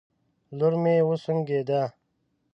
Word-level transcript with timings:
لور 0.57 0.73
مې 0.83 0.95
وسونګېده 1.09 1.81